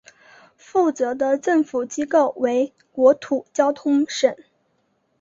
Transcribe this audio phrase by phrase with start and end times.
[0.57, 4.35] 负责的政府机构为国土交通省。